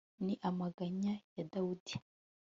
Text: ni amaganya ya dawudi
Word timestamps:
ni 0.25 0.35
amaganya 0.49 1.13
ya 1.35 1.43
dawudi 1.51 1.93